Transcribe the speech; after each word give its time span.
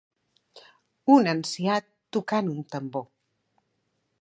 Un 1.15 1.29
ancià 1.33 1.75
tocant 2.17 2.51
un 2.55 2.65
tambor. 2.77 3.07